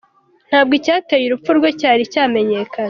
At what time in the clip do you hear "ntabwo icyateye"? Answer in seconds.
0.49-1.23